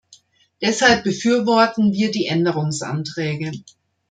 [0.63, 3.51] Deshalb befürworten wir die Änderungsanträge.